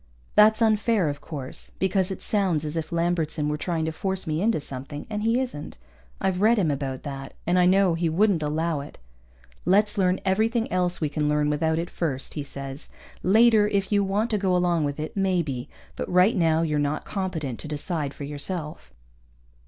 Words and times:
That's 0.33 0.63
unfair, 0.63 1.09
of 1.09 1.21
course, 1.21 1.73
because 1.77 2.09
it 2.09 2.23
sounds 2.23 2.65
as 2.65 2.75
if 2.75 2.91
Lambertson 2.91 3.47
were 3.47 3.55
trying 3.55 3.85
to 3.85 3.91
force 3.91 4.25
me 4.25 4.41
into 4.41 4.59
something, 4.59 5.05
and 5.11 5.21
he 5.21 5.39
isn't. 5.39 5.77
I've 6.19 6.41
read 6.41 6.57
him 6.57 6.71
about 6.71 7.03
that, 7.03 7.35
and 7.45 7.59
I 7.59 7.67
know 7.67 7.93
he 7.93 8.09
wouldn't 8.09 8.41
allow 8.41 8.79
it. 8.79 8.97
Let's 9.63 9.99
learn 9.99 10.19
everything 10.25 10.71
else 10.71 11.01
we 11.01 11.09
can 11.09 11.29
learn 11.29 11.51
without 11.51 11.77
it 11.77 11.91
first, 11.91 12.33
he 12.33 12.41
says. 12.41 12.89
_Later, 13.23 13.69
if 13.71 13.91
you 13.91 14.03
want 14.03 14.31
to 14.31 14.39
go 14.39 14.55
along 14.57 14.85
with 14.85 14.99
it, 14.99 15.15
maybe. 15.15 15.69
But 15.95 16.09
right 16.11 16.35
now 16.35 16.63
you're 16.63 16.79
not 16.79 17.05
competent 17.05 17.59
to 17.59 17.67
decide 17.67 18.15
for 18.15 18.23
yourself. 18.23 18.91